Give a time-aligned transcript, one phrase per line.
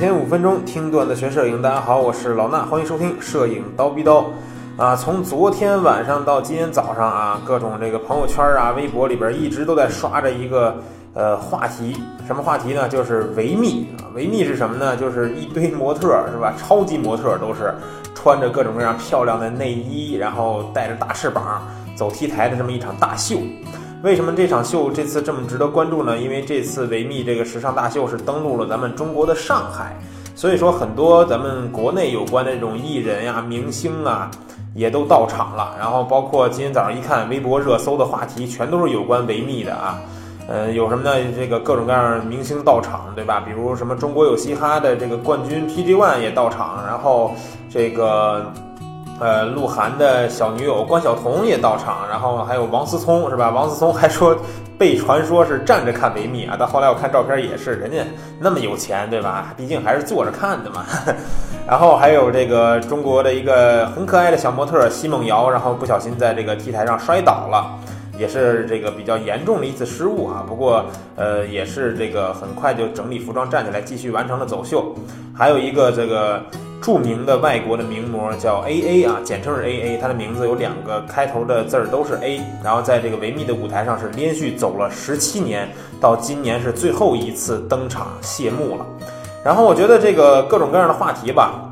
[0.00, 4.24] 天五分钟听段子学摄影，大家好，我是老衲，欢迎收听摄影刀逼刀。
[4.78, 10.74] 啊，从昨天晚上到今天早上啊，各种这个朋友圈啊、微博里边一直都在刷着一个
[11.12, 12.88] 呃话题，什么话题呢？
[12.88, 14.08] 就是维密啊。
[14.14, 14.96] 维密是什么呢？
[14.96, 16.54] 就是一堆模特是吧？
[16.56, 17.74] 超级模特都是
[18.14, 21.60] 穿着各种各样漂亮的内衣，然后带着大翅膀
[21.94, 23.36] 走 T 台的这么一场大秀。
[24.02, 26.16] 为什么这场秀这次这么值得关注呢？
[26.16, 29.94] 因为这次维密这个时尚大秀是登陆了咱们中国的上海，
[30.34, 34.30] 所以说很多咱们国内有关的这种艺人呀、明星啊，
[34.74, 35.76] 也都到场了。
[35.78, 39.98] 然后包括今天早上一看微博热搜的话题，全都是有关维密的啊。
[40.48, 41.10] 呃，有什么呢？
[41.36, 43.40] 这个各种各样明星到场，对吧？
[43.40, 47.34] 比如什么中国有嘻哈的这个冠军 PG One 也到场，然后
[47.68, 48.50] 这个。
[49.20, 53.50] 呃，鹿晗的小女友关晓彤也到场，然后还有王思聪是吧？
[53.50, 54.34] 王思聪还说
[54.78, 57.98] 被传说是站着看维密啊，但后来我看照片也是，人家
[58.38, 59.52] 那么有钱对吧？
[59.58, 60.86] 毕竟还是坐着看的嘛。
[61.68, 67.78] 然后还有这个中国的一个很可爱的小模特奚梦瑶，然后不小心在这个 T 台上摔倒了，
[68.20, 70.44] 也是这个比较严重的一次失误啊。
[70.46, 70.84] 不过
[71.16, 74.94] 呃，也是这个很快就整理服装站起来，继续完成了走秀。
[75.34, 76.40] 还有一个这个。
[76.82, 85.68] 著名的外国的名模叫 A A 啊，简称是 A A，她的名字有两个开头的字儿都是 A，然后在这个维密的舞台上是连续走了十七年，
[86.00, 88.86] 到今年是最后一次登场谢幕了。
[89.44, 91.70] 然后我觉得这个各种各样的话题吧，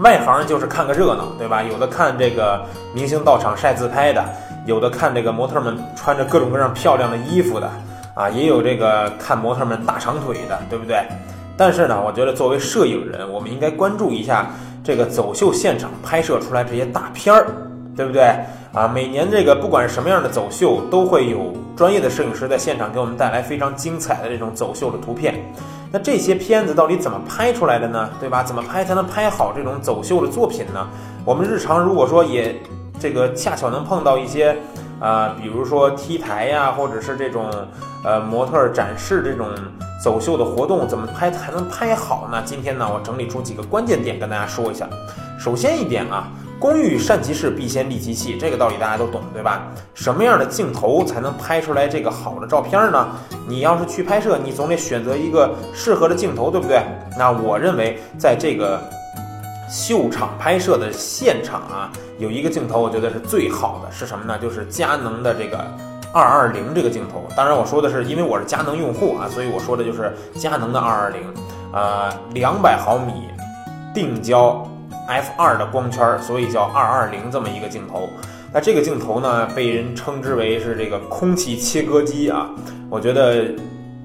[0.00, 1.62] 外行就是看个热闹，对吧？
[1.62, 2.62] 有的看这个
[2.94, 4.22] 明星到场晒自拍的，
[4.66, 7.70] 有的看这个模特们穿着各种各样漂亮的衣服的，
[8.14, 11.02] 啊，也有这个看模特们大长腿的，对不对？
[11.56, 14.50] 但是呢，我觉得作为摄影人，我们应该关注一下
[14.82, 17.46] 这个走秀现场拍摄出来这些大片儿，
[17.94, 18.22] 对不对
[18.72, 18.88] 啊？
[18.88, 25.34] 每年这个不管什么样的走秀，都会有专业的摄影师在现场给我们带来非常精彩的这种走秀的图片。
[25.92, 28.10] 那这些片子到底怎么拍出来的呢？
[28.18, 28.42] 对吧？
[28.42, 30.88] 怎么拍才能拍好这种走秀的作品呢？
[31.24, 32.56] 我们日常如果说也
[32.98, 34.56] 这个恰巧能碰到一些。
[35.00, 37.50] 啊，比如说 T 台呀，或者是这种
[38.04, 39.50] 呃模特展示这种
[40.02, 42.40] 走秀的活动，怎么拍才能拍好呢？
[42.46, 44.88] 今天呢，我整理出几个关键点跟大家说一下。
[45.38, 46.28] 首先一点啊，
[46.58, 49.64] 工欲善其事，必先利其器，这个道理大家都懂，对吧？
[49.92, 53.08] 什么样的镜头才能拍出来这个好的照片呢？
[53.46, 56.80] 你要是去拍摄，你总得选择一个适合的镜头，对不对？
[57.18, 58.80] 那我认为在这个。
[59.68, 64.38] 秀场拍摄的现场啊，有一个镜头，我觉得是最好的，是什么呢？
[64.38, 65.64] 就是佳能的这个
[66.12, 67.26] 二二零这个镜头。
[67.36, 71.22] 当然，我说的是因为我是佳能用户啊，所以我说的就是佳能的二二零，
[71.72, 73.12] 呃，两百毫米
[73.92, 74.68] 定焦
[75.08, 78.08] f 二的光圈，所以叫二二零这么一个镜头。
[78.52, 82.48] 那这个镜头呢，被人称之为是这个空气切割机啊，
[82.90, 83.46] 我觉得。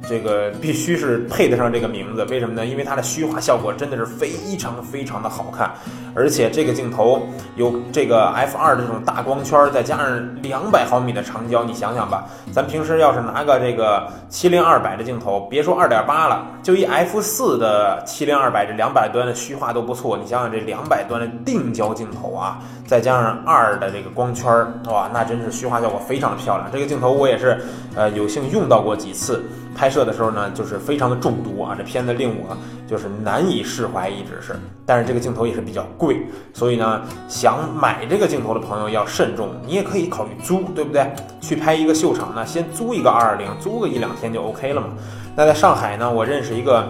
[0.08, 2.66] 这个必须是配得上这个名字，为什么呢？
[2.66, 5.70] 因为它的虚化效果真的是非常非常的好看，
[6.16, 7.22] 而且这个镜头
[7.56, 20.18] 有这个 f 二的这种大光圈，再加上两百毫米的长焦，你想想吧，咱平时要是拿个这个七零二百的镜头，别说二点八了，就一 f 四的七零二百这两百端的虚化都不错。
[20.18, 24.50] 你想想这两百端的定焦镜头啊，再加上二的这个光圈，
[24.88, 26.68] 哇，那真是虚化效果非常漂亮。
[26.72, 27.60] 这个镜头我也是
[27.96, 29.44] 呃有幸用到过几次。
[29.80, 31.74] 拍摄的时候呢，就是非常的中毒啊！
[31.74, 34.54] 这片子令我就是难以释怀，一直是。
[34.86, 36.18] 但是这个镜头也是比较贵，
[36.54, 39.52] 所以呢，想买这个镜头的朋友要慎重。
[39.66, 41.10] 你也可以考虑租，对不对？
[41.40, 44.88] 去拍一个秀场呢，先租一个二二零，租个一两天就 OK 了嘛。
[45.34, 46.86] 那在上海呢，我认识一个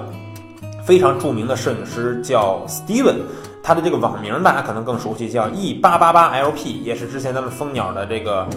[0.83, 3.17] 非常著名的摄影师，叫 Steven，
[3.61, 8.47] 他的这个网名大家可能更熟悉，叫 E 八八八 LP，也是之前咱们蜂鸟的这个，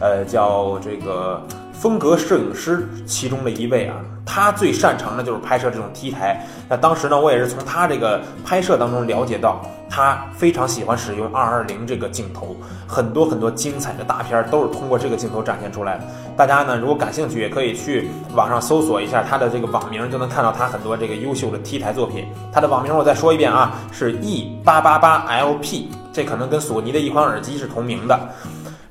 [0.00, 1.40] 呃，叫这个。
[1.78, 6.44] 风格摄影师其中的一位啊，他最擅长的就是拍摄这种 T 台。
[6.68, 12.56] 那当时呢，我也是从他这个拍摄当中了解到，他非常喜欢使用二二零这个镜头，
[12.86, 16.04] 很多很多精彩的大片都是通过这个镜头展现出来的。
[16.36, 22.24] 大家呢，如果感兴趣，也可以去网上搜索一下他的这个网名，就能看到他很多这个优秀的 T 台作品。
[22.52, 28.18] 他的网名我再说一遍啊，是 E 八八八 LP，这可能跟索尼的一款耳机是同名的。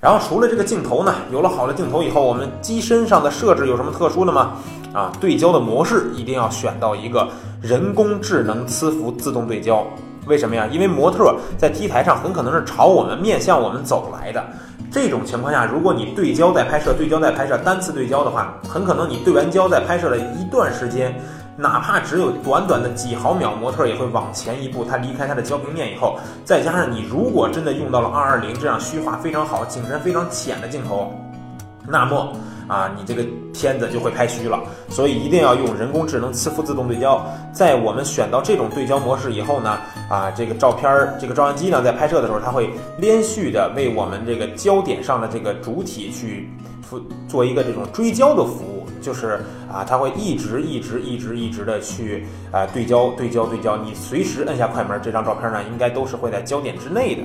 [0.06, 4.52] 然后除了这个镜头呢，有了好的镜头以后，我们机身上的设置有什么特殊的吗？
[4.94, 7.28] 啊，对焦的模式一定要选到一个
[7.60, 9.84] 人工智能磁浮自动对焦。
[10.28, 10.68] 为什么呀？
[10.72, 14.46] 因为模特在 T 台上很可能是朝我们面向我们走来的。
[14.92, 21.20] 这种情况下，如果你对焦在拍摄，对焦在拍摄，单次对焦的话，很可能你对完焦在拍摄了一段时间。
[21.58, 24.84] 哪怕只有短短的几毫秒，模特也会往前一步。
[24.84, 31.14] 他离开他的焦平面以后，再加上你如果真的用到了二二零这样虚化非常好、景深非常浅的镜头，
[31.88, 32.34] 那么
[32.68, 33.24] 啊，你这个
[33.54, 34.60] 片子就会拍虚了。
[34.90, 37.26] 所以一定要用人工智能磁浮自动对焦。
[37.54, 39.78] 在我们选到这种对焦模式以后呢，
[40.10, 46.50] 啊，这个照片儿，这个照相机呢，在拍摄的时候，它会连续的为我们这个焦点上的这个主体去
[47.28, 48.76] 做一个这种追焦的服务。
[49.02, 49.40] 就是
[49.72, 53.78] 啊，它会一直一直一直一直的去啊对焦对焦对焦。
[53.78, 57.22] 你随时摁下快门，这张照片呢，应该都是会在焦点之内的。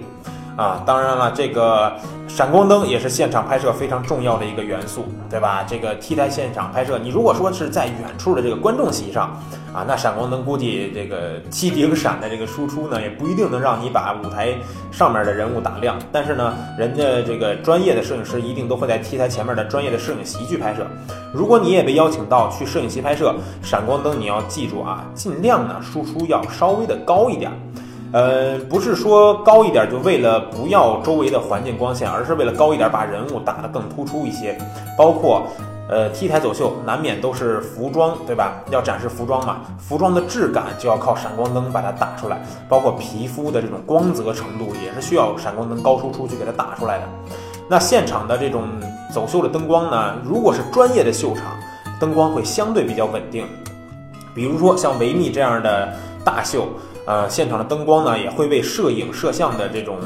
[0.60, 1.90] 啊，当然了，这个
[2.28, 5.64] 闪光灯也是现场拍摄非常重要的一个元素，对吧？
[5.66, 9.30] 这个 T 台现场拍摄，你如果说是在远处的这个观众席上，
[9.72, 14.54] 啊，那闪光灯估计这个机顶闪的这个输出呢，也不一定能让你把舞台
[14.92, 15.98] 上面的人物打亮。
[16.12, 20.86] 但是呢，人家这个专业的摄影师一定都会在 T 台前面的专业的摄影席去拍摄。
[21.32, 27.50] 如果你也被邀请到去摄影席拍摄，闪光灯你要记住啊，尽量呢输出要稍微的高一点。
[28.12, 34.58] 呃，不是说高一点就为了不要周围的环境光线，而是为了高一点把人物打得更突出一些。
[34.98, 35.44] 包括，
[35.88, 38.54] 呃，T 台走秀难免都是服装，对吧？
[38.70, 42.44] 要展示服装嘛，服装的质感就要靠闪光灯把它打出来。
[42.68, 47.04] 包括皮肤的这种光泽程度，也是需要闪光灯高输出去给它打出来的。
[47.68, 48.64] 那现场的这种
[49.14, 51.44] 走秀的灯光呢，如果是专业的秀场，
[52.00, 53.46] 灯光会相对比较稳定。
[54.34, 55.88] 比如说像维密这样的
[56.24, 56.66] 大秀。
[57.06, 59.99] 呃，现场的灯光呢，也会被摄影摄像的这种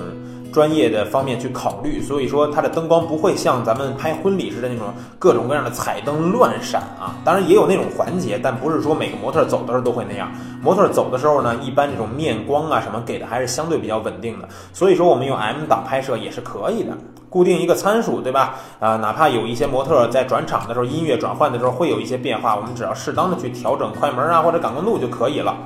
[0.54, 4.86] 专业的方面去考虑，所以说它的灯光不会像咱们拍婚礼似的那种
[5.18, 7.16] 各种各样的彩灯乱闪啊。
[7.24, 10.30] 当然也有那种环节，但不是说每个模特走的时候都会那样。
[10.62, 14.48] 模特走的时候呢，一般这种面光啊什么给的还是相对比较稳定的。
[14.72, 16.96] 所以说我们用 M 档拍摄也是可以的。
[17.28, 18.54] 固定一个参数，对吧？
[18.78, 25.56] 啊，哪怕有一些模特在转场的时候，音乐转换的时候会有一些变化，我们只要适当的去调整快门啊或者感光度就可以了。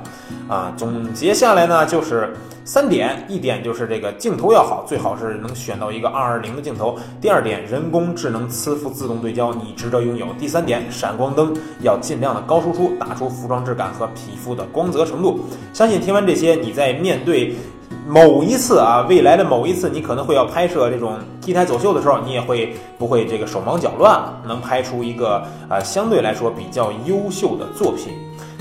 [0.47, 2.35] 啊，总结下来呢就是
[2.71, 11.51] 三点：一点就是这个镜头要好，最好是能选到一个二二零的镜头；第二点，人工智能磁浮自动对焦，你值得拥有；第三点，闪光灯
[11.81, 15.39] 要尽量的高输出，打出服装质感和皮肤的光泽程度。
[15.73, 17.55] 相信听完这些，你在面对。
[18.07, 21.13] 某一次啊，未来的某一次，你可能会要拍摄这种
[21.49, 28.13] T 台走秀的时候，你也会不会这个手忙脚乱了，能拍出一个呃相对来说比较优秀的作品。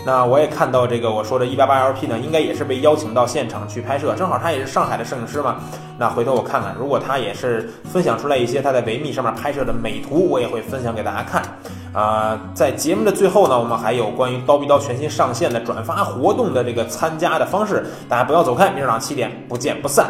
[0.06, 5.56] 那我也看到这个我说的 188LP 呢，应该也是被邀请到现场去拍摄，正好他也是上海的摄影师嘛。
[5.98, 11.42] 那回头我看看，如果他也是分享出来一些他在维密上面拍摄的美图，我也会分享给大家看。
[11.92, 20.06] 啊，在节目的最后呢，我们还有关于刀逼刀全新上线的转发活动的这个参加的方式，大家不要走开，明儿早上七点不见不散。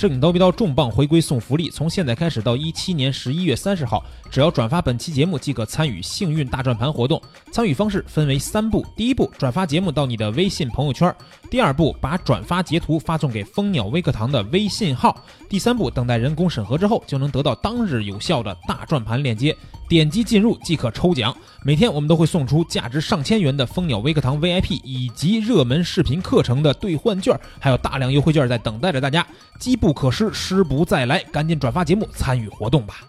[0.00, 7.20] 摄影刀逼刀重磅回归送福利，从现在开始到一七年十一月三十号，只要转发本期节目即可参与幸运大转盘活动。
[7.52, 11.12] 参与方式分为三步：第一步，转发节目到你的微信朋友圈；
[11.50, 15.14] 第二步，把转发截图发送给蜂鸟微课堂的微信号；
[15.50, 19.54] 第三步，等待人工审核之后，就能得到当日有效的大转盘链接。
[19.90, 29.26] 点击进入即可抽奖，每天我们都会送出价值上千元的蜂鸟微课堂 VIP 以及热门视频课程的兑换券，还有大量优惠券在等待着大家，
[29.58, 33.00] 机不可失，失不再来，赶紧转发节目参与活动吧。